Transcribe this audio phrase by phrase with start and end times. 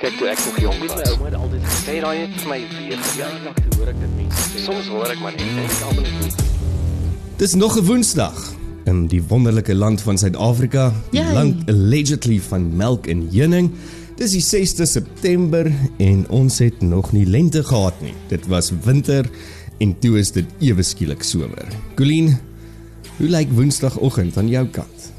[0.00, 0.94] Kyk toe ek nog jonk was.
[0.96, 4.44] My ouma het altyd gesê daai het vir my weer toe hoor ek dit mense
[4.46, 4.62] sê.
[4.64, 6.38] Soms hoor ek maar net en ek almal net.
[7.42, 8.38] Dis nog 'n Woensdag
[8.88, 13.70] in die wonderlike land van Suid-Afrika, land allegedly van melk en heuning.
[14.16, 15.68] Dis die 6de September
[15.98, 18.14] en ons het nog nie lente gehad nie.
[18.28, 19.28] Dit was winter
[19.78, 21.68] en toe is dit ewe skielik somer.
[21.94, 22.38] Colleen,
[23.18, 25.09] hoe lyk Woensdagoggend aan jou kant?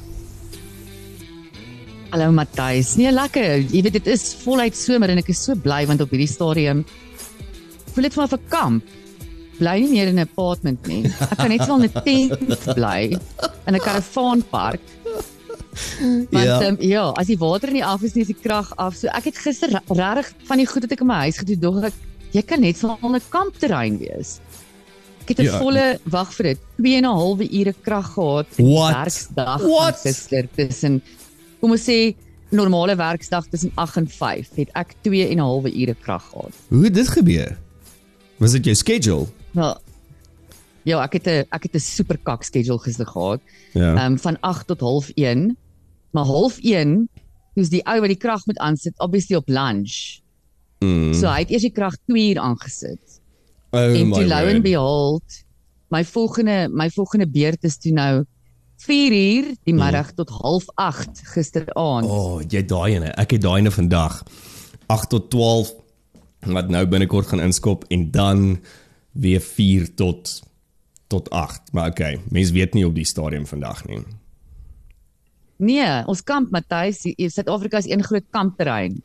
[2.12, 2.94] Hallo Matthys.
[3.00, 3.62] Nee, lekker.
[3.72, 6.82] Jy weet dit is voluit somer en ek is so bly want op hierdie stadium
[7.94, 8.90] voel dit vir my 'n kamp.
[9.58, 11.04] Bly nie meer in 'n apartment nie.
[11.08, 13.16] Ek kan net wel in 'n tent bly
[13.66, 14.80] in 'n karavaanpark.
[16.30, 16.60] Want Ja.
[16.68, 18.94] Um, ja, as die water nie af is nie, is die krag af.
[18.94, 21.84] So ek het gister regtig van die goed wat ek in my huis gedoen, dog
[21.84, 21.94] ek
[22.32, 24.40] jy kan net wel 'n kampterrein wees.
[25.22, 25.58] Ek het 'n Ja.
[25.58, 29.60] volle wag vir dit 2 en 'n halwe ure krag gehad in die werksdag
[30.02, 31.00] gister tussen
[31.62, 32.12] kom ons sê
[32.52, 36.52] normale werksdag tussen 8 en 5 het ek 2 en 'n halwe ure krag gehad.
[36.68, 37.56] Hoe het dit gebeur?
[38.36, 39.26] Was dit jou schedule?
[39.52, 39.78] Wel
[40.84, 43.40] Ja, ek het 'n ek het 'n super kak schedule gister gehad.
[43.72, 43.94] Ja.
[43.94, 45.54] Ehm um, van 8 tot 0.30.
[46.10, 47.08] Maar 0.30
[47.54, 50.20] dis die ou wat die krag moet aansit obviously op lunch.
[50.80, 51.14] Mm.
[51.14, 53.20] So hy het eers die krag 2 uur aangesit.
[53.72, 55.44] oh en my toe lou en behold
[55.92, 58.24] my volgende my volgende beurt is toe nou
[58.82, 62.06] 4 uur die middag tot 08:30 gisteraand.
[62.06, 63.12] O, oh, jy daai ene.
[63.20, 64.22] Ek het daai ene vandag
[64.90, 65.74] 8 tot 12
[66.50, 68.58] wat nou binnekort gaan inskop en dan
[69.12, 70.42] weer 4 tot
[71.06, 71.72] tot 8.
[71.72, 74.00] Maar okay, mense weet nie op die stadium vandag nie.
[75.62, 79.02] Nee, ons kamp Matthys, Suid-Afrika is een groot kampterrein.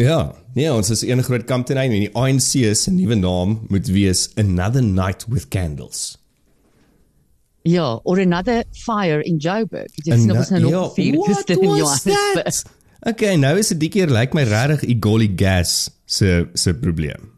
[0.00, 4.30] Ja, nee, ons is een groot kampterrein en die ANC se nuwe naam moet wees
[4.40, 6.19] Another Night with Candles.
[7.68, 9.90] Ja, or another fire in Joburg.
[10.04, 12.78] Jy sien Ano- ons nou nog what gister in Johannesburg.
[13.06, 17.30] Okay, nou is dit die keer lyk like my regtig Igoli gas se se probleem.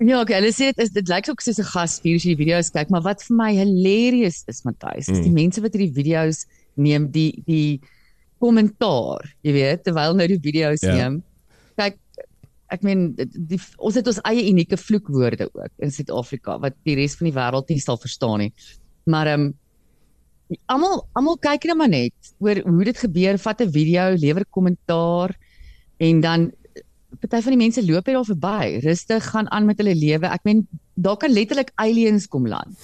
[0.00, 2.44] Ja, okay, hulle sê dit is dit lyk ook soos 'n gasvuur as jy die
[2.44, 6.46] video's kyk, maar wat vir my hilarious is, Matthys, is die mense wat hierdie video's
[6.76, 7.80] neem, die die
[8.40, 10.94] kommentaar, jy weet, terwyl nou die video's Ja.
[10.94, 11.22] neem.
[11.78, 11.98] Kyk,
[12.70, 17.16] ek meen die ons het ons eie unieke vloekwoorde ook in Suid-Afrika wat die res
[17.16, 18.52] van die wêreld nie sal verstaan nie.
[19.04, 19.54] Maar ehm um,
[20.66, 25.36] almal almal kyk net maar net oor hoe dit gebeur, vat 'n video, lewer kommentaar
[25.98, 26.50] en dan
[27.20, 30.26] party van die mense loop net daar verby, rustig gaan aan met hulle lewe.
[30.26, 32.76] Ek meen daar kan letterlik aliens kom land.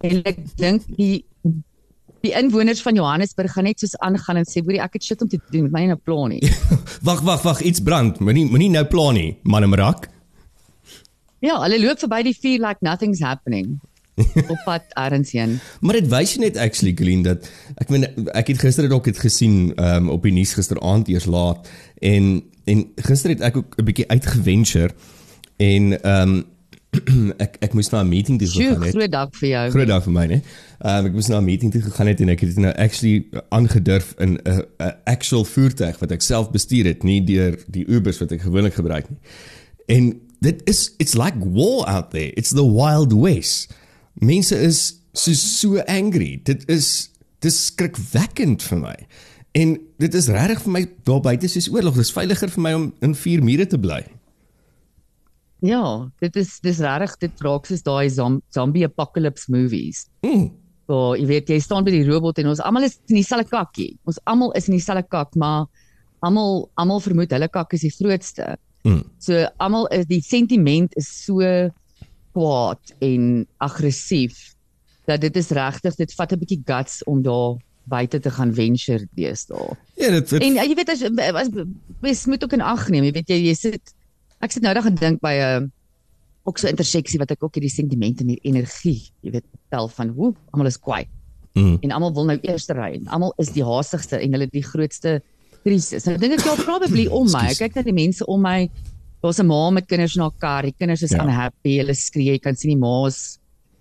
[0.00, 1.24] en ek dink die
[2.24, 5.28] die inwoners van Johannesburg gaan net soos aangaan en sê, "Boerie, ek het shit om
[5.28, 6.40] te doen, my nie 'n plan nie."
[7.08, 8.18] Wag, wag, wag, iets brand.
[8.20, 10.08] Moenie moenie nou pla nie, man in rak.
[11.40, 13.80] ja, hulle loop verby die vuur like nothing's happening.
[14.52, 15.58] op pad ergens heen.
[15.80, 19.18] Maar dit wys net actually Colleen dat ek meen ek het gister dit ook het
[19.18, 23.84] gesien um, op die nuus gisteraand eers laat en en gister het ek ook 'n
[23.84, 24.94] bietjie uitgeventure
[25.56, 26.42] en ehm um,
[27.44, 28.94] ek ek moes na 'n meeting toe gegaan het.
[28.94, 29.70] groot dag vir jou.
[29.70, 30.40] Groot dag vir my, né?
[30.78, 34.14] Ehm ek moes na 'n meeting toe gegaan het en ek het nou actually aangedurf
[34.18, 38.32] in 'n 'n actual voertuig wat ek self bestuur het, nie deur die Ubers wat
[38.32, 39.18] ek gewoonlik gebruik nie.
[39.86, 42.30] En dit is it's like war out there.
[42.34, 43.74] It's the wild west.
[44.24, 44.80] Mense is
[45.12, 46.40] so so angry.
[46.44, 47.10] Dit is
[47.44, 48.96] dis skrikwekkend vir my.
[49.54, 51.98] En dit is regtig vir my daar buite soos oorlog.
[52.00, 54.02] Dis veiliger vir my om in vier mure te bly.
[55.64, 55.84] Ja,
[56.20, 60.04] dit is dis regtig dit raak soos daai zom, zombie apocalypse movies.
[60.26, 60.50] Mm.
[60.84, 63.94] So, jy weet jy staan by die robot en ons almal is in dieselfde kakkie.
[64.08, 65.64] Ons almal is in dieselfde kak, maar
[66.24, 68.54] almal almal vermoed hulle kak is die grootste.
[68.84, 69.04] Mm.
[69.22, 71.40] So almal is die sentiment is so
[72.34, 74.54] kwaad en aggressief
[75.08, 79.06] dat dit is regtig dit vat 'n bietjie guts om daar buite te gaan venture
[79.14, 79.76] deesdae.
[80.00, 81.48] Ja, dit, dit En uh, jy weet as as
[82.00, 83.94] mens moet ook in ag neem, jy weet jy, jy sit
[84.40, 85.68] ek sit nou daag gedink by 'n uh,
[86.44, 90.08] ook so interseksie wat ek ook hierdie sentiment en die energie, jy weet, tel van
[90.08, 91.06] hoe almal is kwaai
[91.54, 91.76] Mm.
[91.80, 95.20] en almal wil nou eerste ry en almal is die haasigste en hulle die grootste
[95.62, 96.02] krisis.
[96.08, 97.44] Nou dink ek ja probably om my.
[97.52, 98.66] Ek kyk na die mense om my.
[99.24, 100.62] Daar's 'n ma met kinders in haar kar.
[100.62, 101.22] Die kinders is Ja.
[101.24, 101.78] unhappy.
[101.80, 102.32] Hulle skree.
[102.32, 103.38] Jy kan sien die ma's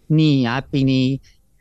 [0.08, 1.20] nie happy nie.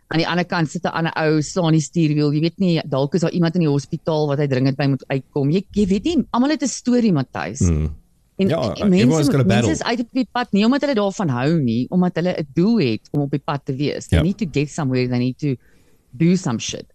[0.08, 2.32] Aan die ander kant sit 'n ander ou staan die stuurwiel.
[2.32, 5.04] Jy weet nie dalk is daar iemand in die hospitaal wat hy dringend by moet
[5.08, 5.50] uitkom.
[5.50, 7.60] Jy jy weet nie almal het 'n storie, Matthys.
[7.60, 7.90] Mm.
[8.38, 11.60] En, Ja, en mense mense is uit op die pad nie omdat hulle daarvan hou
[11.60, 14.06] nie, omdat hulle 'n doel het om op die pad te wees.
[14.06, 14.22] They Ja.
[14.24, 15.54] need to get somewhere, they need to
[16.10, 16.86] do some shit.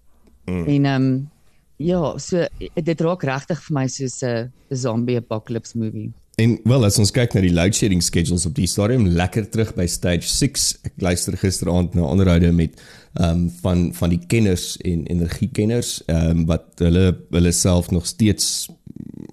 [0.46, 0.66] Mm.
[0.68, 1.30] En ehm um,
[1.78, 6.12] ja, so dit raak regtig vir my soos 'n zombie apocalypse movie.
[6.38, 9.72] En wel as ons kyk na die load shedding schedules op die stadium lekker terug
[9.74, 10.68] by stage 6.
[10.86, 12.78] Ek luister gisteraand na onderhoude met
[13.18, 18.06] ehm um, van van die kenners en energiekenners ehm um, wat hulle hulle self nog
[18.06, 18.68] steeds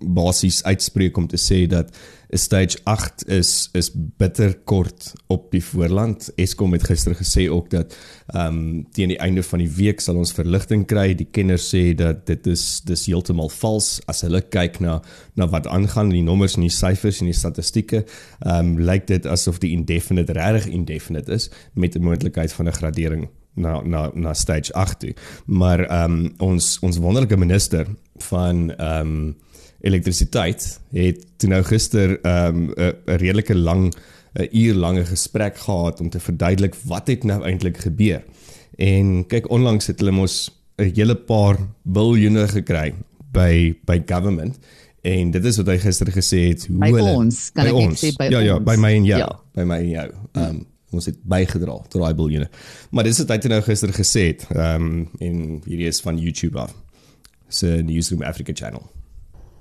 [0.00, 1.92] basies uitspreek om te sê dat
[2.38, 6.30] stage 8 is is bitter kort op die voorland.
[6.40, 7.96] Eskom het gister gesê ook dat
[8.26, 11.14] ehm um, teen die einde van die week sal ons verligting kry.
[11.14, 15.00] Die kenners sê dat dit is dis heeltemal vals as hulle kyk na
[15.34, 18.04] na wat aangaan die nommers en die syfers en die statistieke.
[18.42, 22.78] Ehm um, lyk dit asof die indefinite reg indefinite is met 'n moontlikheid van 'n
[22.80, 25.14] gradering na na na stage 8 toe.
[25.46, 27.86] Maar ehm um, ons ons wonderlike minister
[28.16, 29.36] van ehm um,
[29.84, 30.66] elektrisiteit
[30.96, 33.92] het toe nou gister ehm um, 'n redelike lang
[34.34, 38.22] 'n uur lange gesprek gehad om te verduidelik wat het nou eintlik gebeur.
[38.76, 42.94] En kyk onlangs het hulle mos 'n hele paar biljoene gekry
[43.32, 44.58] by by government
[45.02, 48.04] en dit is wat hy gister gesê het hoe by hulle ons, kan by ons
[48.04, 48.64] sê by ja ja ons.
[48.64, 49.40] by my en jou ja.
[49.54, 52.48] by my en jou ehm um, ons het bygedra tot daai biljoene.
[52.90, 54.46] Maar dis wat hy nou gister gesê het.
[54.54, 56.74] Ehm um, en hierdie is van YouTube af.
[57.48, 58.82] So Newsroom Africa channel.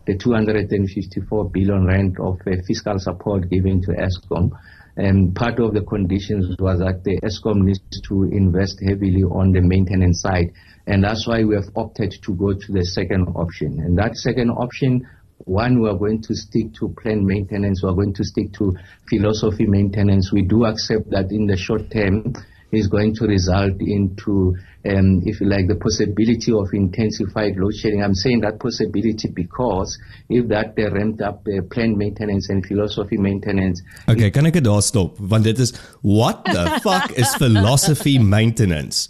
[0.05, 4.51] The 254 billion rand of uh, fiscal support given to Eskom
[4.95, 9.61] and part of the conditions was that the Eskom needs to invest heavily on the
[9.61, 10.51] maintenance side
[10.85, 14.51] and that's why we have opted to go to the second option and that second
[14.51, 15.07] option
[15.45, 17.83] One, we are going to stick to plan maintenance.
[17.83, 18.77] We are going to stick to
[19.09, 20.31] philosophy maintenance.
[20.31, 22.33] We do accept that in the short term
[22.71, 28.03] is going to result into, um, if you like, the possibility of intensified load shedding.
[28.03, 29.97] I'm saying that possibility because
[30.29, 33.81] if that uh, ramped up uh, plan maintenance and philosophy maintenance.
[34.07, 35.19] Okay, kan ek dit daar stop?
[35.19, 39.07] Want dit is what the fuck is philosophy maintenance?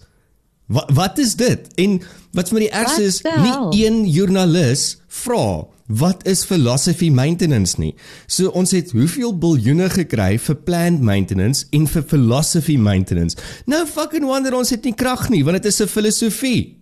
[0.74, 1.70] Wat wat is dit?
[1.82, 2.00] En
[2.34, 4.88] wat vir my die ergste is, nie een joernalis
[5.22, 5.46] vra
[5.94, 7.92] wat is philosophy maintenance nie.
[8.28, 13.38] So ons het hoeveel biljoene gekry vir planned maintenance en vir philosophy maintenance.
[13.70, 16.78] Nou fucking wonder ons het nie krag nie want dit is 'n filosofie.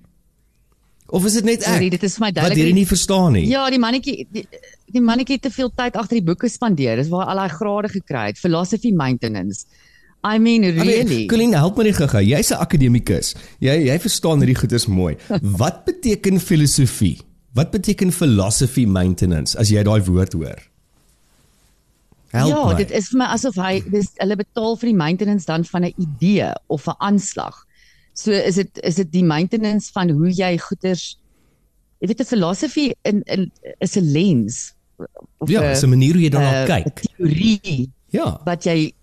[1.12, 1.74] Of is dit net ek?
[1.74, 2.58] Sorry, dit is vir my duidelik.
[2.58, 3.48] Wat jy nie verstaan nie.
[3.48, 4.48] Ja, die mannetjie die,
[4.86, 6.96] die mannetjie het te veel tyd agter die boeke spandeer.
[6.96, 8.40] Dis waar al daai grade gekry het.
[8.40, 9.66] Philosophy maintenance.
[10.24, 11.26] I mean really.
[11.26, 12.22] Colleen, help my net gou-gou.
[12.22, 13.34] Jy's 'n akademikus.
[13.60, 15.18] Jy jy verstaan hierdie goeders mooi.
[15.42, 17.18] Wat beteken filosofie?
[17.54, 20.60] Wat beteken philosophy maintenance as jy daai woord hoor?
[22.32, 22.76] Help ja, my.
[22.80, 25.94] dit is vir my asof hy dis hulle betaal vir die maintenance dan van 'n
[25.98, 27.66] idee of 'n aanslag.
[28.14, 31.18] So is dit is dit die maintenance van hoe jy goeders
[32.00, 34.74] jy weet 'n philosophy in in is 'n lens
[35.40, 36.86] of Ja, is 'n manier hoe jy daarna kyk.
[36.86, 37.92] 'n Teorie.
[38.10, 38.40] Ja.
[38.46, 38.94] Wat jy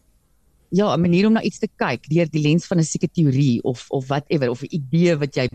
[0.71, 3.63] ja, 'n manier om na iets te kyk deur die lens van 'n sekere teorie
[3.63, 5.49] of of whatever of 'n idee wat jy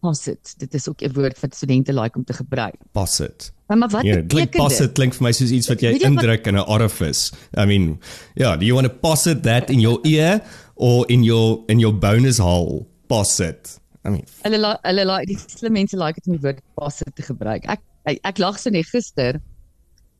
[0.00, 0.54] posit.
[0.58, 2.76] Dit is ook 'n woord wat studente like om te gebruik.
[2.92, 3.52] Posit.
[3.66, 4.60] Maar, maar wat yeah, beteken dit?
[4.60, 7.32] Posit klink vir my soos iets wat jy indruk in 'n orifice.
[7.56, 8.00] I mean,
[8.34, 10.42] yeah, do you want to posit that in your ear
[10.74, 12.86] or in your in your bonus hole?
[13.06, 13.80] Posit.
[14.04, 17.22] I mean, hulle hulle like die slim mense like dit om die woord posit te
[17.22, 17.64] gebruik.
[17.64, 19.40] Ek ek, ek lag so net gister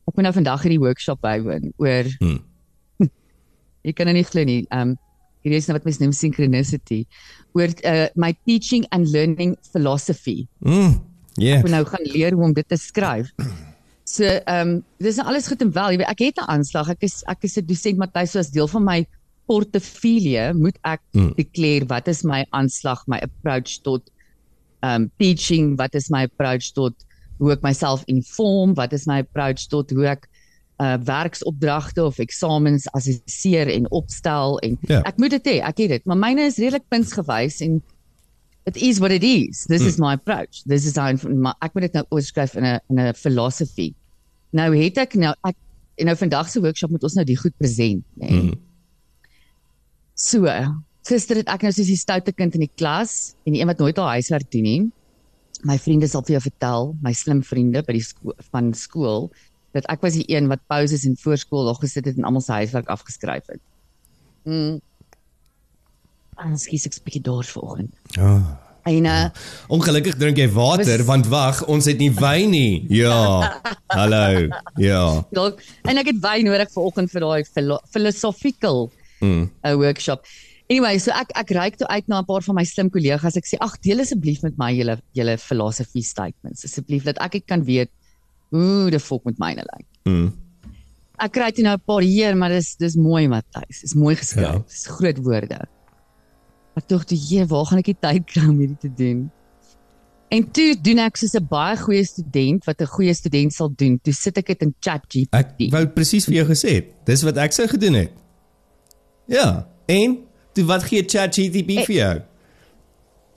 [0.05, 2.39] op nou vandag hierdie workshop bywoon oor hmm.
[3.83, 4.63] Jy kan nie glo nie.
[4.71, 4.97] Um
[5.43, 7.03] hierdie is nou wat mens noem synchronicity
[7.59, 10.47] oor uh, my teaching and learning philosophy.
[10.65, 11.01] Mm.
[11.35, 11.57] Ja.
[11.57, 11.63] Yeah.
[11.63, 13.33] Ek nou gaan leer hoe om dit te skryf.
[14.13, 14.71] So, ehm um,
[15.01, 15.95] dis nou alles goed en wel.
[15.95, 16.89] Jy weet, ek het 'n aanslag.
[16.91, 19.07] Ek is ek is 'n dosent Matthys, so as deel van my
[19.47, 21.33] portefeulje moet ek mm.
[21.37, 24.03] declare wat is my aanslag, my approach tot
[24.83, 26.95] ehm um, teaching, wat is my approach tot
[27.39, 30.29] hoe ek myself inform, wat is my approach tot hoe ek
[30.83, 35.03] uh werksopdragte of eksamens assesseer en opstel en yeah.
[35.09, 37.81] ek moet dit hê, ek het dit, maar myne is redelik punsgewys en
[38.67, 39.65] it is what it is.
[39.67, 39.87] This mm.
[39.87, 40.63] is my approach.
[40.65, 43.93] This is how my, ek moet dit nou oorskryf in 'n in 'n philosophy.
[44.53, 45.57] Nou het ek nou ek
[45.97, 48.31] en nou vandag se workshop moet ons nou die goed present, nê.
[48.31, 48.43] Nee.
[48.43, 48.59] Mm.
[50.15, 50.47] So,
[51.09, 53.79] gister het ek nou soos die stoute kind in die klas en die een wat
[53.79, 54.83] nooit haar huiswerk doen nie.
[55.65, 59.31] My vriende sal vir jou vertel, my slim vriende by die skool van skool,
[59.73, 62.53] dat ek was die een wat pauses en voorskool nog gesit het en almal se
[62.53, 63.63] huiswerk afgeskryf het.
[64.45, 64.81] Mm.
[66.43, 67.97] Ons kies ek spesiaal daar vanoggend.
[68.17, 68.35] Ja.
[68.35, 68.71] Oh.
[68.83, 69.27] En uh,
[69.71, 72.83] ongelukkig drink jy water was, want wag, ons het nie wyn nie.
[72.91, 73.61] Ja.
[73.99, 74.49] Hallo.
[74.83, 75.05] Ja.
[75.31, 78.89] Dalk en ek het wyn nodig vanoggend vir daai philo philosophical
[79.23, 79.45] mm.
[79.63, 80.27] uh, workshop.
[80.67, 83.39] Anyway, so ek ek reik toe uit na 'n paar van my slim kollegas.
[83.39, 86.67] Ek sê ag, deel asseblief met my julle julle philosophy statements.
[86.67, 87.93] Asseblief dat ek kan weet
[88.53, 89.87] Ooh, die fok met myne lyk.
[90.09, 90.33] Mm.
[91.23, 93.81] Ek kry dit nou 'n paar hier, maar dis dis mooi Matthys.
[93.81, 94.47] Dis mooi geskryf.
[94.47, 94.65] Ja.
[94.69, 95.61] Dis groot woorde.
[96.77, 99.31] Ek dink toe, "Jee, waar gaan ek die tyd kry om hierdie te doen?"
[100.33, 104.01] En toe doen ek soos 'n baie goeie student wat 'n goeie student sal doen.
[104.03, 105.31] Toe sit ek dit in ChatGPT.
[105.33, 106.87] Ek wou presies vir jou gesê het.
[107.05, 108.13] Dis wat ek sou gedoen het.
[109.27, 110.19] Ja, en
[110.53, 112.23] toe wat gee ChatGPT vir jou?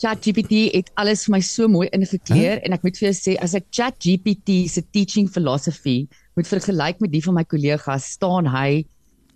[0.01, 2.65] ChatGPT het alles vir my so mooi ingekleer huh?
[2.67, 7.11] en ek moet vir jou sê as ek ChatGPT se teaching philosophy moet vergelyk met
[7.13, 8.83] die van my kollegas, staan hy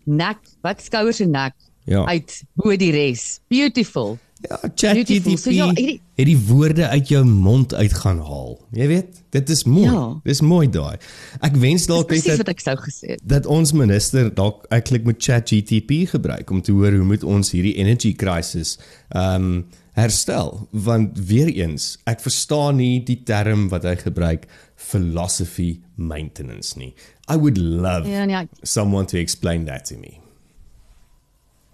[0.10, 1.56] nek, wat skouers en nek
[1.90, 2.04] Ja.
[2.06, 3.40] uit bo die res.
[3.50, 4.18] Beautiful.
[4.44, 5.38] Ja, Beautiful.
[5.38, 8.60] So ChatGPT ja, hierdie- het die woorde uit jou mond uit gaan haal.
[8.72, 9.88] Jy weet, dit is mooi.
[9.90, 10.04] Ja.
[10.24, 10.98] Dis mooi daai.
[11.42, 13.20] Ek wens dalk net dat wat ek sou gesê het.
[13.24, 17.76] dat ons minister dalk eintlik met ChatGPT gebruik om te hoor hoe moet ons hierdie
[17.80, 18.78] energy crisis
[19.10, 19.66] ehm um,
[20.00, 26.94] herstel want weer eens ek verstaan nie die term wat hy gebruik philosophy maintenance nie.
[27.30, 30.18] I would love Ja, nee, ek- someone to explain that to me.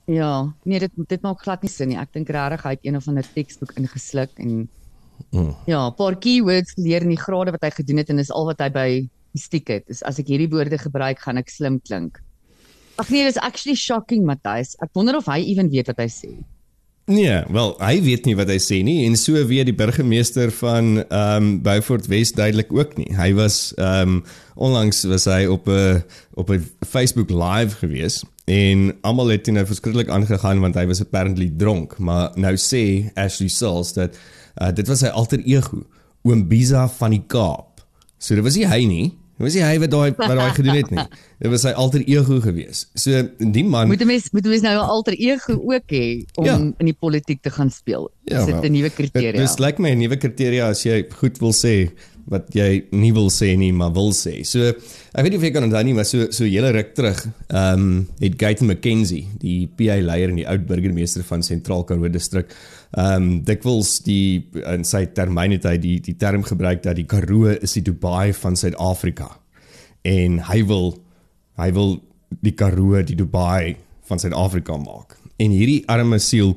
[0.08, 1.98] ja, nee, dit dit maak glad nie sin nie.
[1.98, 4.68] Ek dink regtig hy het een of ander teksboek ingesluk en
[5.32, 5.56] Mm.
[5.66, 8.46] ja, 'n paar keywords geleer in die grade wat hy gedoen het en dis al
[8.46, 9.84] wat hy by stiek het.
[9.88, 12.20] Is as ek hierdie woorde gebruik, gaan ek slim klink.
[13.00, 14.76] Ag nee, dis actually shocking, Matthys.
[14.82, 16.44] Ek wonder of hy ewen weet wat hy sê.
[17.06, 21.04] Nee, wel, hy weet nie wat hy sê nie en so weet die burgemeester van
[21.04, 23.12] ehm um, Beaufort Wes duidelik ook nie.
[23.14, 24.24] Hy was ehm um,
[24.56, 26.02] onlangs was hy op 'n
[26.34, 31.02] op 'n Facebook live gewees en almal het toe nou verskriklik aangegaan want hy was
[31.02, 34.18] apparently dronk, maar nou sê Ashley Sills dat
[34.62, 35.86] uh, dit was sy alter ego,
[36.24, 37.86] oom Biza van die Kaap.
[38.18, 39.14] So dit was nie hy nie.
[39.38, 41.04] Dit was nie hy wat daai wat daai gedoen het nie.
[41.44, 42.86] Dit was sy alter ego gewees.
[42.96, 46.24] So die man Moet 'n mens moet 'n mens nou 'n alter ego ook hê
[46.36, 46.56] om Ja.
[46.56, 48.10] in die politiek te gaan speel.
[48.26, 49.32] is dit 'n nuwe Dit kriteria?
[49.42, 51.92] dis lyk my 'n nuwe kriteria as jy goed wil sê
[52.32, 54.40] wat jy nie wil sê nie, maar wil sê.
[54.48, 57.22] So ek weet nie of jy kan onthou nie, maar so so hele ruk terug,
[57.50, 57.92] ehm um,
[58.22, 62.54] het Gayton McKenzie, die PA leier en die oud burgemeester van Sentraal Karoo distrik,
[62.98, 67.08] ehm um, dikwels die in sy termyn het hy die die term gebruik dat die
[67.10, 69.30] Karoo is die Dubai van Suid-Afrika.
[70.06, 70.96] En hy wil
[71.62, 72.00] hy wil
[72.42, 73.76] die Karoo die Dubai
[74.10, 75.18] van Suid-Afrika maak.
[75.38, 76.56] En hierdie arme siel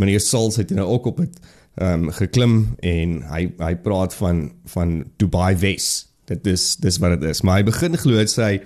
[0.00, 1.38] meneer Sals het nou ook op dit
[1.74, 6.06] ehm um, geklim en hy hy praat van van Dubai Wes.
[6.30, 7.42] Dit is dis wat dit is.
[7.42, 8.60] Maar hy begin glo dit sy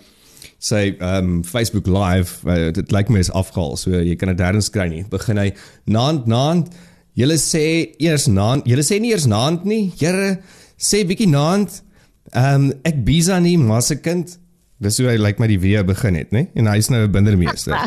[0.59, 3.77] sy ehm Facebook live, uh, dit lyk my is afgehaal.
[3.77, 5.05] So jy kan dit nêrens kry nie.
[5.11, 5.53] Begin hy
[5.87, 6.71] naand naand
[7.19, 9.89] Julle sê eers naand, julle sê nie eers naand nie.
[9.99, 10.37] Here
[10.79, 11.81] sê bietjie naand.
[12.31, 14.37] Ehm um, ek Biza nie, maar se kind.
[14.79, 16.45] Dis hoe hy lyk like my die weer begin het, né?
[16.55, 17.75] En hy's nou 'n bindermeester.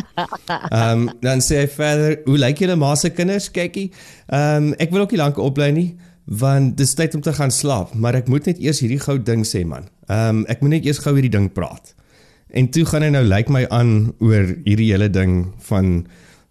[0.76, 3.92] Ehm um, dan sê hy verder, "Hoe lyk julle ma se kinders, kykie?
[4.28, 5.96] Ehm um, ek wil ook nie lank opbly nie,
[6.26, 9.46] want dis tyd om te gaan slaap, maar ek moet net eers hierdie gou ding
[9.48, 9.88] sê man.
[10.08, 11.96] Ehm um, ek moet net eers gou hierdie ding praat."
[12.52, 16.06] En toe gaan hy nou lyk like my aan oor hierdie hele ding van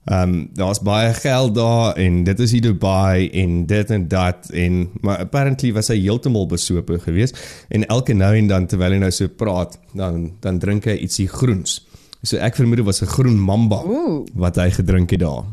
[0.05, 4.49] ehm um, daar's baie geld daar en dit is die Dubai en dit en dat
[4.51, 7.37] en maar apparently was hy heeltemal besope geweest
[7.69, 11.29] en elke nou en dan terwyl hy nou so praat, dan dan drink hy ietsie
[11.29, 11.83] groens.
[12.23, 14.25] So ek vermoed dit was 'n groen mamba Ooh.
[14.35, 15.45] wat hy gedrink het daar.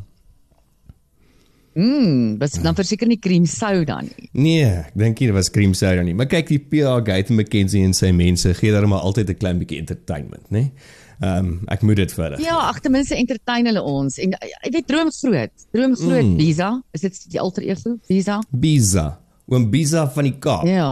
[1.78, 4.30] Mm, was dan verseker nie cream soda nie.
[4.32, 7.84] Nee, ek dink nie dit was cream soda nie, maar kyk die PA Gate McKenzie
[7.86, 10.72] en sy mense gee daar maar altyd 'n klein bietjie entertainment, né?
[11.20, 12.42] Ehm um, ek moet dit vir hulle.
[12.46, 15.54] Ja, ag ten minste entertain hulle ons en uh, jy weet droom groot.
[15.74, 16.36] Droom groot mm.
[16.38, 16.70] Visa.
[16.94, 17.96] Is dit die alter ego?
[18.06, 18.38] Visa?
[18.52, 19.08] Biza.
[19.50, 20.68] Oom Biza van die Kaap.
[20.70, 20.92] Ja.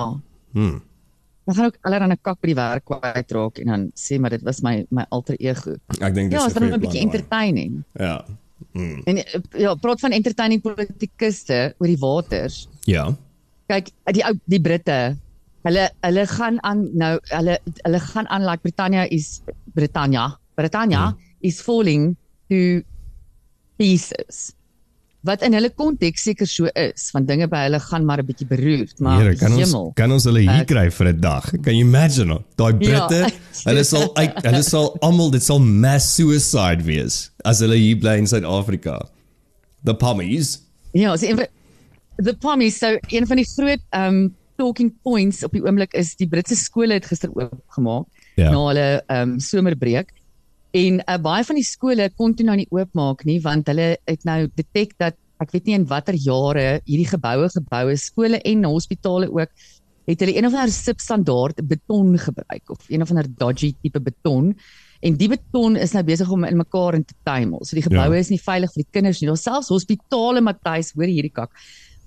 [0.56, 0.80] Hmm.
[1.46, 4.42] Dan gaan ook allerlei 'n kak by die werk kwytraak en dan sê maar dit
[4.42, 5.76] was my my alter ego.
[6.02, 7.84] Ek dink dis Ja, is dan 'n bietjie entertaining.
[7.94, 8.26] Ja.
[8.72, 9.02] Mm.
[9.06, 12.68] En eh, ja, praat van entertaining politikuste oor die waters.
[12.84, 13.14] Ja.
[13.68, 15.18] Kyk, die ou die Britte,
[15.66, 19.42] hulle hulle gaan aan nou hulle hulle gaan aan like Britannia is
[19.76, 20.38] Britannia.
[20.56, 21.18] Britannia Hmm.
[21.42, 22.16] is falling
[22.50, 22.82] to
[23.78, 24.54] pieces.
[25.26, 28.46] Wat in hulle konteks seker so is, want dinge by hulle gaan maar 'n bietjie
[28.48, 29.92] beroerd, maar Here, kan ons hemel.
[29.96, 31.44] kan ons hulle hier Ek- kry vir 'n dag?
[31.64, 32.44] Kan you imagine?
[32.56, 33.08] Daai Ja.
[33.08, 33.34] Britte,
[33.66, 38.18] hulle sal uit hulle sal almal dit sal mass suicide wees as hulle hier bly
[38.18, 39.02] in Suid-Afrika.
[39.84, 40.60] The pommies.
[40.94, 41.48] Ja, so een van
[42.24, 46.28] the pommies, so een van die groot um talking points op die oomblik is die
[46.28, 48.06] Britse skole het gister oopgemaak
[48.36, 48.52] Ja.
[48.52, 50.12] na hulle um somerbreek.
[50.76, 54.26] En uh, baie van die skole kon toe nou nie oopmaak nie want hulle het
[54.28, 58.64] nou detect dat ek weet nie in watter jare hierdie geboue gebou is, skole en
[58.68, 59.52] hospitale ook
[60.06, 64.54] het hulle een of ander substandaard beton gebruik of een of ander dodgy tipe beton
[65.02, 67.60] en die beton is nou besig om in mekaar in te tuimel.
[67.66, 68.20] So die geboue Ja.
[68.20, 69.28] is nie veilig vir die kinders nie.
[69.28, 71.52] Daar's selfs hospitale Matthys, hoor hierdie kak,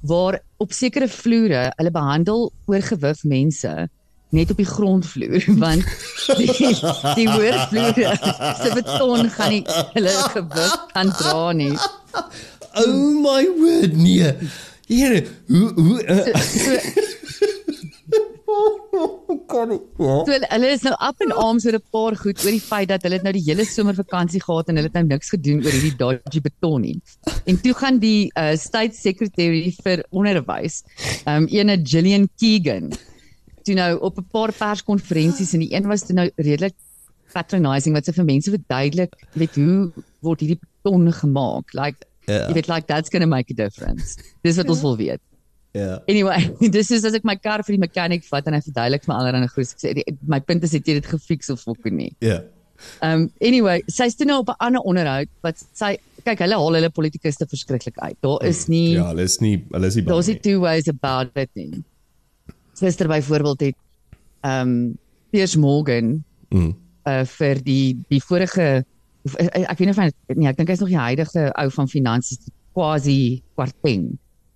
[0.03, 3.89] waar op sekere vloere hulle behandel oorgewig mense
[4.31, 5.85] net op die grondvloer want
[6.37, 6.53] die
[7.19, 8.15] die hoërvloere
[8.63, 9.65] se beton gaan nie
[9.97, 11.75] hulle gewig kan dra nie.
[12.79, 14.29] Oh my word, nee.
[14.87, 16.27] Here, hoe hoe uh,
[16.59, 16.77] So,
[19.49, 19.81] Kan nie.
[19.99, 20.15] Ja.
[20.25, 23.05] So hulle, is nou up in arms oor 'n paar goed oor die feit dat
[23.07, 26.41] hulle nou die hele somervakansie gehad en hulle het nou niks gedoen oor hierdie dodgy
[26.45, 26.97] beton nie.
[27.47, 30.83] En toe gaan die uh, state secretary vir onderwys,
[31.27, 32.93] um ene Gillian Keegan,
[33.69, 36.75] toe nou op 'n paar perskonferensies en die een was toe nou redelik
[37.35, 39.93] patronizing wat sy vir mense verduidelik weet hoe
[40.25, 41.75] word hierdie beton gemaak.
[41.77, 42.47] Like Ja.
[42.49, 44.17] jy weet like that's going to make a difference.
[44.45, 45.21] Dis wat ons wil weet.
[45.73, 45.99] Ja.
[46.09, 49.15] Anyway, dis is as ek my kar vir die mechanic vat en hy verduidelik my
[49.15, 49.65] allerlei goed.
[49.73, 52.13] Ek sê die- my punt is het jy dit gefiks of ook nie.
[52.21, 52.41] Ja.
[53.03, 56.91] Um anyway, sy's toe nou op 'n ander onderhoud wat sy kyk hulle haal hulle
[56.91, 58.17] politikuste verskriklik uit.
[58.21, 60.39] Daar is nie Ja, hulle is nie hulle is nie daar's nie.
[60.41, 61.83] two ways about it nie.
[62.81, 63.77] Gister byvoorbeeld het
[64.47, 64.99] um
[65.31, 66.73] Piers Morgan Mm.
[67.05, 68.85] uh vir die die vorige
[69.27, 71.69] of, uh, ek weet nie of hy nee, ek dink hy's nog die huidige ou
[71.75, 72.39] van finansies
[72.73, 74.07] quasi Kwarteng.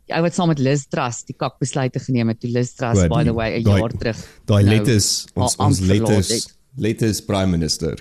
[0.08, 2.40] Die ou wat saam met Liz Truss die kak besluite geneem het.
[2.40, 4.16] Die Liz Truss Wat, by the way 'n jaar terug.
[4.46, 8.00] Daai nou letters ons ons letters letters prime minister.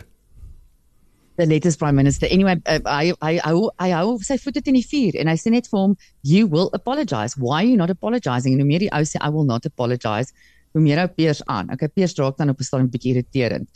[1.41, 2.27] The latest prime minister.
[2.29, 5.51] Anyway, uh, hy hy hou hy hou sy voete teen die vuur en hy sê
[5.53, 7.35] net vir hom, "You will apologize.
[7.41, 10.31] Why are you not apologizing?" En hoe meer die ou sê, "I will not apologize,"
[10.73, 11.71] hoe meer hou Piers aan.
[11.73, 13.69] Okay, Piers raak dan op 'n stadium bietjie irriterend.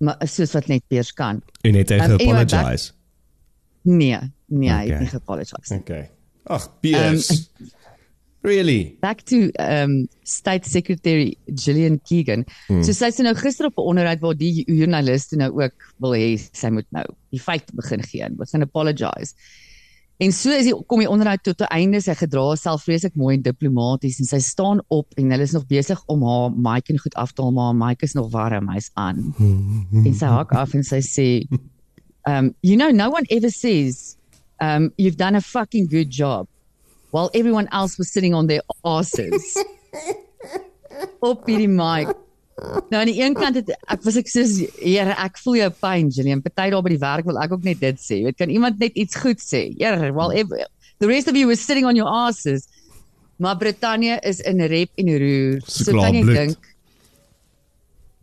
[0.00, 1.42] Maar soos wat net Piers kan.
[1.62, 2.92] En het hy Um, anyway, apologize.
[3.82, 4.88] Nee, nee, hy Okay.
[4.90, 5.72] het nie geapologize.
[5.74, 5.80] nie.
[5.80, 6.10] Okay.
[6.46, 7.50] Ag, Piers.
[8.42, 8.96] Really?
[9.00, 12.44] back to um state secretary Gillian Keegan.
[12.68, 12.82] Hmm.
[12.82, 16.38] So sy sê nou gister op 'n onderhoud waar die joernaliste nou ook wil hê
[16.38, 19.34] sy moet nou die feite begin gee en begin apologize.
[20.20, 22.00] En so is die kom die onderhoud tot 'n einde.
[22.00, 25.66] Sy gedra haarself vreeslik mooi en diplomaties en sy staan op en hulle is nog
[25.66, 28.68] besig om haar mic en goed af te haal, maar haar mic is nog warm,
[28.68, 29.34] hy's aan.
[30.06, 31.28] en sy haak af en sy sê
[32.30, 34.16] um you know no one ever says
[34.60, 36.46] um you've done a fucking good job
[37.10, 39.56] while everyone else was sitting on their asses.
[41.30, 42.10] Op hierdie mic.
[42.90, 44.42] Nou aan die een kant het ek was ek sê
[44.82, 47.80] here ek voel jou pyn Julian party daar by die werk wil ek ook net
[47.80, 48.20] dit sê.
[48.26, 49.70] Weet kan iemand net iets goed sê?
[49.78, 50.66] Here while ever,
[51.00, 52.66] the rest of you was sitting on your asses.
[53.40, 55.62] Maar Brittanje is in rep en roer.
[55.64, 56.36] So kan jy klaar bloed.
[56.36, 56.68] dink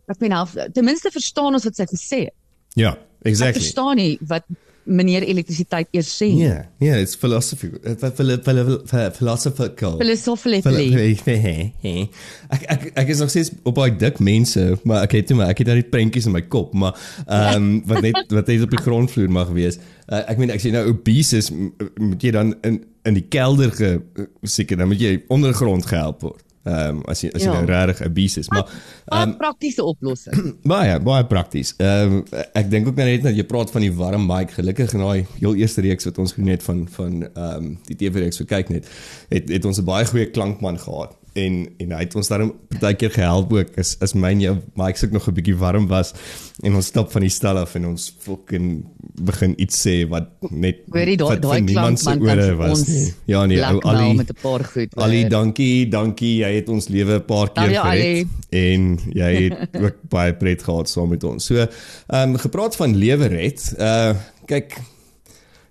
[0.08, 2.36] ek meen half ten minste verstaan ons wat sy gesê het.
[2.78, 3.58] Ja, Ek exactly.
[3.60, 4.46] verstaan nie wat
[4.88, 6.28] meneer elektrisiteit eers sê.
[6.32, 6.46] nie.
[6.46, 9.98] Yeah, yeah, it's philosophy phil- phil- phil- philosophical.
[10.00, 10.88] Philosophically.
[12.54, 15.52] ek ek ek is nog steeds op daai dik mense, maar ek het toe maar
[15.52, 16.96] ek het nou net prentjies in my kop, maar
[17.26, 19.80] ehm um, wat net wat net op die grondvloer mag wees.
[20.08, 23.70] Uh, ek meen ek sê nou obese is moet jy dan in in die kelder
[23.72, 23.94] ge
[24.42, 26.42] seker dan moet jy ondergrond gehelp word.
[26.68, 27.54] Ehm um, as jy as jy Ja.
[27.60, 28.66] nou regtig obese is, maar
[29.08, 30.54] Ehm praktiese oplossing.
[30.74, 31.74] Baie baie prakties.
[31.80, 34.52] Ehm um, ek dink ook net dat jy praat van die warm mic.
[34.58, 37.96] Gelukkig in daai heel eerste reeks wat ons gedoen het van van ehm um, die
[37.96, 38.90] TV-reeks wat kyk net,
[39.32, 42.96] het het ons 'n baie goeie klankman gehad en en hy het ons daarom baie
[42.98, 46.14] keer gehelp ook as as myn jou mics ook nog 'n bietjie warm was
[46.62, 48.84] en ons stap van die stel af en ons fucking
[49.22, 53.14] begin iets sê wat net daai wat vir daai se klankman kan ore was nie.
[53.26, 54.94] Ja nee, ou Ali met 'n paar goed.
[54.96, 55.30] Ali, hoor.
[55.30, 56.36] dankie, dankie.
[56.42, 60.34] Jy het ons lewe 'n paar keer Love you, gered en jy het ook baie
[60.34, 61.44] pret gehad saam met ons.
[61.44, 63.74] So, ehm um, gepraat van lewe red.
[63.78, 64.14] Uh
[64.46, 64.78] kyk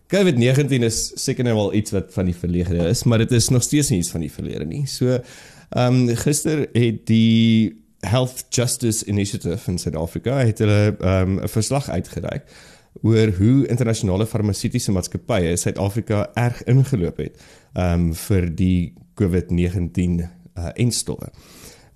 [0.08, 3.64] COVID-19 is seker nou al iets wat van die verlede is, maar dit is nog
[3.64, 4.86] steeds nie iets van die verlede nie.
[4.88, 5.20] So,
[5.70, 11.48] ehm um, gister het die Health Justice Initiative in Suid-Afrika het hulle ehm um, 'n
[11.48, 12.44] verslag uitgereik
[13.02, 17.42] oor hoe internasionale farmaseutiese maatskappye Suid-Afrika erg ingeloop het
[17.78, 20.22] um vir die COVID-19
[20.58, 21.32] uh, enstowwe.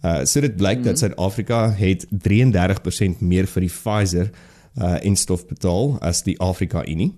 [0.02, 0.84] Uh so dit blyk mm.
[0.84, 4.32] dat Suid-Afrika het 33% meer vir die Pfizer
[4.78, 7.14] uh enstof betaal as die Afrika Unie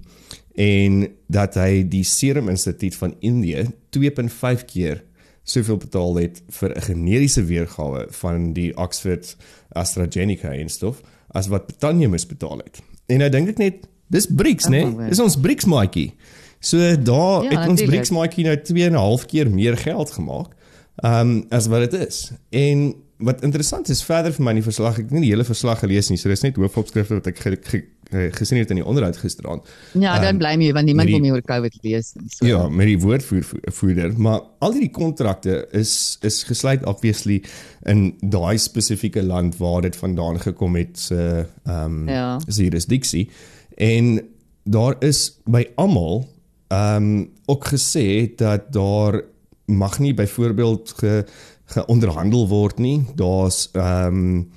[0.56, 3.66] en dat hy die Serum Instituut van Indië
[3.98, 5.04] 2.5 keer
[5.44, 9.36] soveel betaal het vir 'n generiese weergawe van die Oxford
[9.72, 12.82] AstraZeneca enstof as wat Brittanje moes betaal het.
[13.06, 14.84] En nou dink ek net dis BRICS, né?
[14.86, 15.10] Nee?
[15.10, 16.14] Dis ons BRICS maatjie.
[16.60, 17.84] So daar Ja, het ons.
[17.84, 20.56] BRICS maatjie nou 2 en 'n half keer meer geld gemaak.
[21.04, 22.32] Um as wat dit is.
[22.50, 25.46] En wat interessant is verder vir my in die verslag, ek het nie die hele
[25.48, 28.82] verslag gelees nie, so dis net hoofopskrifte wat ek ge, ge, ge, gesien het in
[28.82, 29.70] die onderhoud gisteraand.
[30.00, 32.30] Ja, dan bly my want niemand wil meer oor COVID lees nie.
[32.34, 32.48] So.
[32.48, 37.42] Ja, met die woordvoerder, maar al die kontrakte is is gesluit obviously
[37.90, 41.20] in daai spesifieke land waar dit vandaan gekom het se
[41.66, 42.40] ehm um, Ja.
[42.48, 43.30] jurisdiksie
[43.78, 44.22] en
[44.64, 46.28] daar is by almal
[46.68, 49.22] ehm um, ook gesê dat daar
[49.66, 51.26] mag nie byvoorbeeld ge
[51.66, 53.06] geonderhandel word nie.
[53.16, 54.52] Daar's ehm um,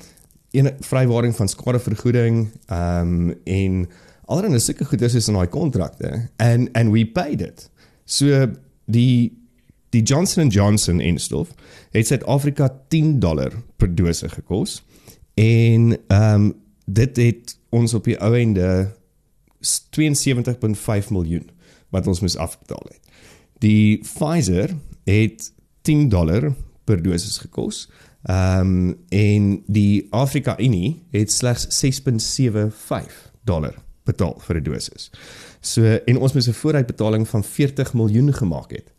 [0.52, 3.88] 'n vrywaring van skadevergoeding ehm um, en
[4.24, 7.70] allerlei sulke goeders is in daai kontrakte and and we paid it.
[8.04, 8.46] So
[8.84, 9.32] die
[9.90, 11.48] die Johnson & Johnson enstof
[11.90, 14.82] het Suid-Afrika 10 dollar per dose gekos
[15.34, 16.54] en ehm um,
[16.86, 18.94] dit het ons op die ou einde
[19.60, 21.50] 72.5 miljoen
[21.90, 23.00] wat ons moes afbetaal het.
[23.58, 26.52] Die Pfizer het 10 dollar
[26.86, 27.86] per dosis gekos.
[28.26, 33.12] Ehm um, en die Afrika Unie het slegs 6.75
[33.46, 33.74] dollar
[34.06, 35.10] betaal vir 'n dosis.
[35.60, 38.92] So en ons moes 'n vooruitbetaling van 40 miljoen gemaak het.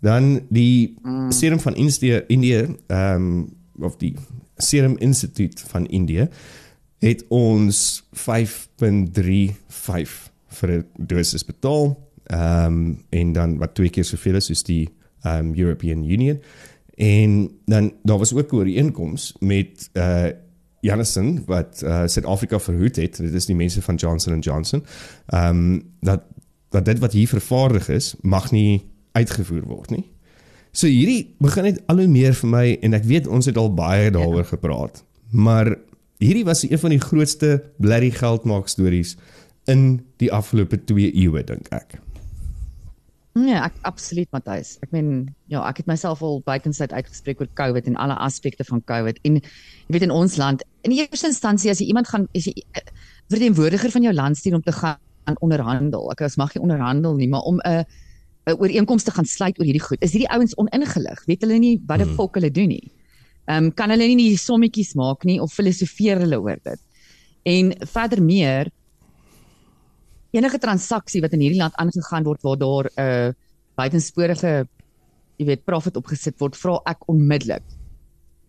[0.00, 1.30] Dan die mm.
[1.30, 4.14] Serum van Indië Indië ehm um, of die
[4.56, 6.28] Serum Institute van Indië
[6.98, 8.22] het ons 5.35
[10.48, 12.10] vir 'n dosis betaal.
[12.24, 14.88] Ehm um, en dan wat twee keer soveel is soos die
[15.22, 16.40] ehm um, European Union.
[16.94, 20.26] En dan daar was ook 'n ooreenkoms met uh
[20.80, 23.16] Janssen wat uh Suid-Afrika verhoed het.
[23.16, 24.84] Dit is die mense van Johnson & Johnson.
[25.26, 26.22] Ehm um, dat
[26.68, 30.10] dat dit wat hier vervaardig is, mag nie uitgevoer word nie.
[30.72, 33.74] So hierdie begin net al hoe meer vir my en ek weet ons het al
[33.76, 34.50] baie daaroor ja.
[34.54, 35.04] gepraat.
[35.30, 35.76] Maar
[36.16, 39.16] hierdie was een van die grootste blerry geldmaak stories
[39.70, 42.00] in die afgelope 2 eeue dink ek.
[43.32, 44.74] Nee, ek absoluut Matthys.
[44.84, 48.82] Ek meen ja, ek het myself al buitensyd uitgespreek oor COVID en alle aspekte van
[48.84, 52.26] COVID en jy weet in ons land, in die eerste instansie as jy iemand gaan
[52.36, 52.84] is jy eh,
[53.32, 56.10] verteenwoordiger van jou land stuur om te gaan onderhandel.
[56.12, 57.84] Ek as mag jy onderhandel nie, maar om 'n uh,
[58.52, 60.02] 'n ooreenkoms te gaan sluit oor hierdie goed.
[60.02, 61.24] Is hierdie ouens oningelig?
[61.24, 62.18] Weet hulle nie wat die hmm.
[62.18, 62.92] volk hulle doen nie?
[63.46, 66.80] Ehm um, kan hulle nie die sommetjies maak nie of filosofeer hulle oor dit?
[67.42, 68.70] En verder meer
[70.32, 73.32] enige transaksie wat in hierdie land aangegaan word waar daar 'n uh,
[73.76, 74.68] buitensporige
[75.42, 77.64] jy weet profit opgesit word, vra ek onmiddellik.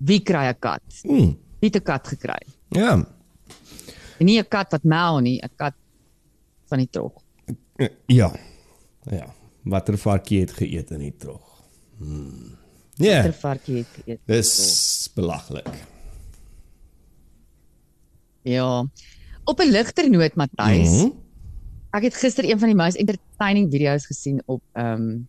[0.04, 0.84] Wie kry 'n kat?
[1.04, 1.38] Hmm.
[1.60, 2.44] Wie het 'n kat gekry?
[2.70, 3.06] Ja.
[4.20, 5.74] En nie 'n kat wat mou nie, 'n kat
[6.68, 7.22] van die trog.
[8.08, 8.32] Ja.
[9.10, 9.34] Ja.
[9.64, 11.64] Watter varkie het geëet in die trog?
[11.98, 12.58] Hmm.
[12.96, 13.06] Ja.
[13.06, 13.24] Yeah.
[13.24, 14.20] Watter varkie het geëet?
[14.26, 15.70] Dis belaglik.
[18.44, 18.86] Ja.
[19.46, 20.90] Op 'n ligter noot, Matthys.
[20.90, 21.23] Mm -hmm.
[21.94, 25.28] Ek het gister een van die most entertaining video's gesien op ehm um,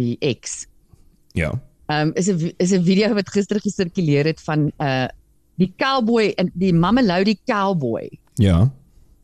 [0.00, 0.66] die X.
[1.38, 1.52] Ja.
[1.86, 5.06] Ehm um, is 'n is 'n video wat gister gesirkuleer het van uh
[5.60, 8.08] die cowboy en die Mamelodi cowboy.
[8.34, 8.72] Ja.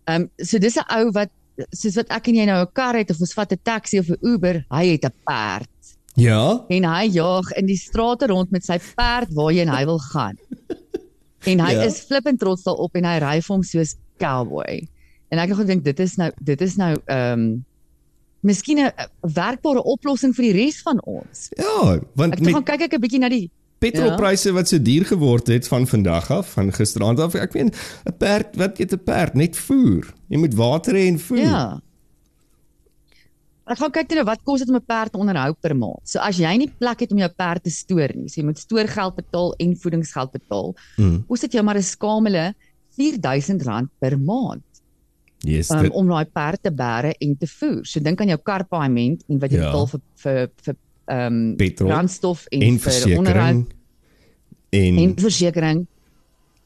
[0.04, 1.30] Ehm um, so dis 'n ou wat
[1.70, 4.08] soos wat ek en jy nou 'n kar het of ons vat 'n taxi of
[4.08, 5.98] 'n Uber, hy het 'n perd.
[6.14, 6.64] Ja.
[6.68, 10.36] En hy jaag in die strate rond met sy perd waarheen hy wil gaan.
[11.46, 11.82] En hy ja.
[11.82, 14.88] is flippend trots daarop en hy ry vir hom soos cowboy.
[15.28, 17.64] En ek het gedink dit is nou dit is nou ehm um,
[18.46, 21.48] miskien 'n werkbare oplossing vir die res van ons.
[21.56, 24.54] Ja, want ek gaan kyk ek 'n bietjie na die petrolpryse ja?
[24.54, 27.34] wat so duur geword het van vandag af, van gisteraand af.
[27.34, 29.34] Ek weet 'n perd, wat eet 'n perd?
[29.34, 30.14] Net voer.
[30.28, 31.38] Jy moet water hê en voer.
[31.38, 31.80] Ja.
[33.66, 36.04] Ek gaan kyk net wat kos dit om 'n perd te onderhou per maand.
[36.04, 38.58] So as jy nie plek het om jou perd te stoor nie, so jy moet
[38.58, 40.74] stoorgeld betaal en voedingsgeld betaal.
[40.96, 41.24] Mm.
[41.26, 42.54] Kos dit jou maar 'n skamele
[42.96, 44.62] R4000 per maand.
[45.44, 47.84] Yes, um, om daai perd te bære en te voer.
[47.84, 49.70] So dink aan jou karpaaiement en wat jy ja.
[49.70, 53.74] betaal vir vir vir ehm um, brandstof en, en vir onderhoud
[54.70, 55.86] en en versekerings.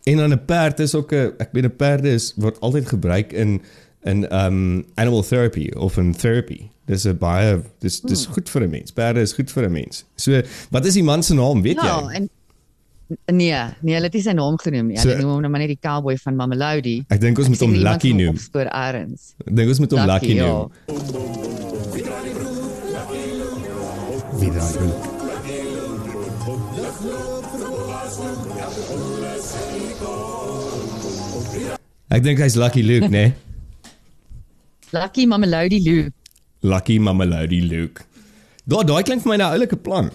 [0.08, 3.32] En dan 'n perd is ook 'n ek weet 'n perde is word altyd gebruik
[3.32, 3.60] in
[4.02, 6.70] in um animal therapy of in therapy.
[6.84, 8.34] Dis 'n baie dis dis hmm.
[8.34, 8.92] goed vir 'n mens.
[8.92, 10.04] Perde is goed vir 'n mens.
[10.14, 12.02] So, wat is die man se naam, weet ja, jy?
[12.02, 12.30] Ja, en
[13.10, 14.98] Nee, nee, hulle het nie sy naam genoem nie.
[15.00, 16.96] Hulle so, noem hom nou maar net die cowboy van Mamelodi.
[17.10, 18.36] Ek dink ons moet hom Lucky noem.
[18.38, 19.32] Spoor Arends.
[19.42, 20.46] Ek dink ons moet hom Lucky, ja.
[20.46, 20.70] noem.
[24.38, 24.68] Wie dan?
[32.10, 33.30] Ek dink hy's Lucky Luke, né?
[33.30, 33.34] Nee?
[35.00, 36.14] Lucky Mamelodi Luke.
[36.62, 38.06] Lucky Mamelodi Luke.
[38.70, 40.10] Daai daai klink vir my 'n nou oulike plan.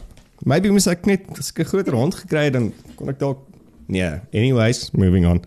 [0.45, 3.41] Maybe moet ek net as ek 'n groter hond gekry het dan kon ek dalk
[3.88, 5.41] nee, anyways, moving on.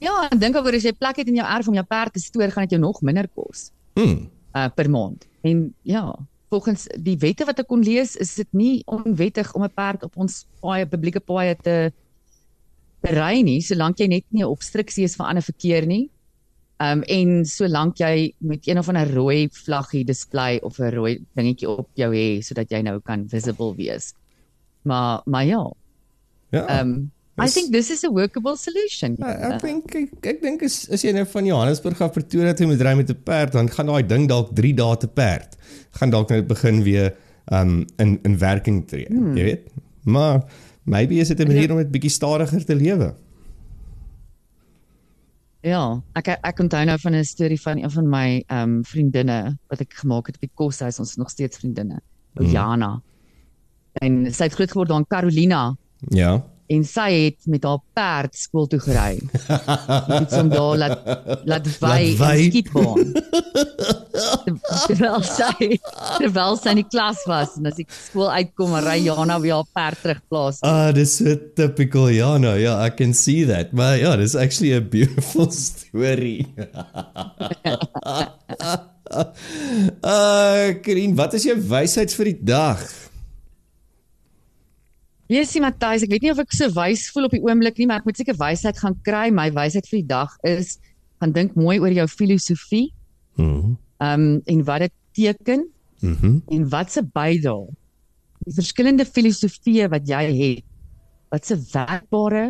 [0.00, 2.20] Ja, ek dink oor as jy plek het in jou erf om jou perd te
[2.20, 3.70] stoor, gaan dit jou nog minder kos.
[3.96, 4.28] Mm.
[4.54, 5.26] Uh per maand.
[5.42, 6.14] En ja,
[6.50, 10.16] volgens die wette wat ek kon lees, is dit nie onwettig om 'n perd op
[10.16, 11.92] ons paaie publieke paaie te
[13.02, 16.10] ry nie, solank jy net nie 'n obstruksie is vir ander verkeer nie.
[16.84, 21.18] Ehm um, en solank jy met een of ander rooi vlaggie display of 'n rooi
[21.34, 24.12] dingetjie op jou hê sodat jy nou kan visible wees.
[24.82, 25.72] Maar maar ja.
[26.50, 26.66] Ja.
[26.66, 29.16] Ehm um, I think this is a workable solution.
[29.18, 32.66] Ja, ek dink ek, ek dink as as jy nou van Johannesburg af Pretoria toe
[32.66, 35.56] moet ry met 'n perd, dan gaan daai ding dalk 3 dae te perd.
[35.98, 37.14] Gaan dalk net begin weer
[37.50, 39.36] ehm um, in in werking tree, hmm.
[39.36, 39.66] jy weet.
[40.04, 40.44] Maar
[40.84, 43.14] maybe is dit 'n manier om dit bietjie stadiger te lewe.
[45.64, 49.56] Ja, ek ek onthou nou van 'n storie van een van my ehm um, vriendinne
[49.68, 50.98] wat ek gemaak het op die koshuis.
[50.98, 52.00] Ons is nog steeds vriendinne.
[52.34, 52.46] mm.
[52.46, 53.00] Jana.
[53.92, 55.76] En sy het groot geword daar in Carolina
[56.08, 56.44] Ja.
[56.72, 59.18] En sy het met haar perd skool toe gery.
[60.20, 60.98] Is om daar laat
[61.44, 62.34] laat wy wy.
[62.40, 63.12] in skietbaan.
[64.86, 65.78] terwyl sy
[66.18, 69.58] terwyl sy in die klas was en as ek skool uitkom en ry Jana weer
[69.60, 70.62] haar perd terugplaas.
[70.64, 72.54] Ah, dis so typical Jana.
[72.60, 73.72] Ja, I can see that.
[73.72, 76.46] Maar ja, dis actually a beautiful story.
[79.14, 79.28] Ah,
[80.02, 82.80] uh, Karin, wat is jou wysheid vir die dag?
[85.28, 88.02] Weesie Matthys, ek weet nie of ek so wys voel op die oomblik nie, maar
[88.02, 89.30] ek moet seker wysheid gaan kry.
[89.32, 90.74] My wysheid vir die dag is
[91.22, 92.90] gaan dink mooi oor jou filosofie.
[93.40, 93.76] Mhm.
[94.04, 95.68] Ehm um, en wat dit teken
[96.02, 96.40] Mhm.
[96.50, 97.70] en wat se bydrae
[98.44, 100.64] die verskillende filosofieë wat jy het
[101.32, 102.42] wat se werkbare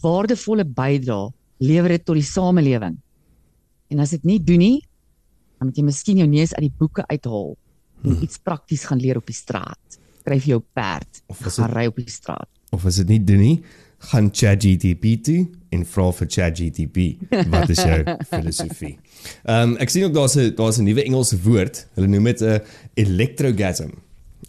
[0.00, 2.96] waardevolle bydrae lewer dit tot die samelewing
[3.90, 4.78] en as dit nie doen nie
[5.58, 7.52] dan moet jy miskien jou neus uit die boeke uithaal
[8.04, 8.22] en Hmm.
[8.22, 11.96] iets prakties gaan leer op die straat skryf jou perd Of gaan dit- ry op
[12.00, 13.62] die straat Of as dit nie doen nie,
[14.10, 15.28] gaan ChatGPT
[15.70, 16.98] en vra vir ChatGPT
[17.52, 18.00] wat is jou
[18.32, 18.96] filosofie.
[19.46, 21.86] Ehm um, ek sien ook daar's 'n daar's 'n nuwe Engelse woord.
[21.94, 22.60] Hulle noem dit 'n
[22.98, 23.90] electrogasm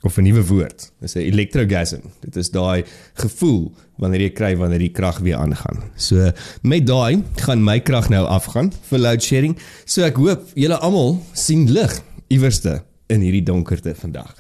[0.04, 0.92] of 'n nuwe woord.
[1.02, 2.02] Dis 'n electrogasm.
[2.22, 2.84] Dit is daai
[3.14, 5.84] gevoel wanneer jy kry wanneer die krag weer aangaan.
[5.96, 6.32] So
[6.64, 9.58] met daai gaan my krag nou afgaan vir load shedding.
[9.86, 14.36] So ek hoop julle almal sien lig iewerste in hierdie donkerte vandag.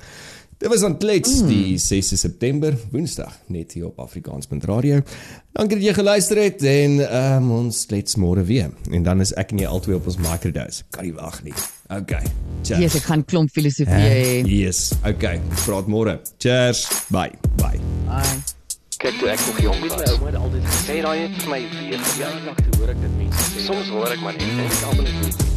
[0.57, 1.47] Dit was aan klets mm.
[1.47, 5.01] die 6 September, Woensdag, net hier op Afrikaans.radio.
[5.51, 8.71] Dankie dat jy geluister het en um, ons klets môre weer.
[8.91, 10.85] En dan is ek en jy albei op ons microdose.
[10.95, 11.55] Kan nie wag nie.
[11.91, 12.23] Okay.
[12.63, 12.79] Cheers.
[12.81, 14.93] yes ek gaan klomp filosofie Eh, hê Yes.
[15.03, 15.41] Okay.
[15.65, 16.21] Praat môre.
[16.39, 16.87] Cheers.
[17.11, 17.35] Bye.
[17.59, 17.81] Bye.
[18.07, 18.39] Bye.
[18.95, 21.59] Kyk toe ek nog jong was, my ouma het altyd gesê daai het vir my
[21.75, 23.67] weer verjaardag toe hoor ek dit mense sê.
[23.67, 25.54] Soms hoor ek maar net en ek almal net